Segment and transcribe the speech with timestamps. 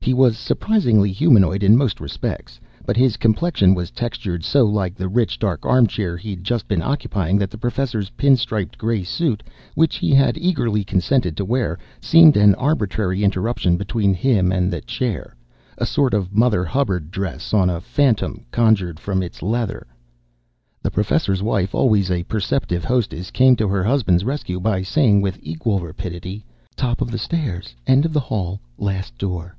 [0.00, 5.06] He was surprisingly humanoid in most respects, but his complexion was textured so like the
[5.06, 9.42] rich dark armchair he'd just been occupying that the Professor's pin striped gray suit,
[9.74, 14.80] which he had eagerly consented to wear, seemed an arbitrary interruption between him and the
[14.80, 15.36] chair
[15.76, 19.86] a sort of Mother Hubbard dress on a phantom conjured from its leather.
[20.82, 25.38] The Professor's Wife, always a perceptive hostess, came to her husband's rescue by saying with
[25.42, 26.46] equal rapidity,
[26.76, 29.54] "Top of the stairs, end of the hall, last door."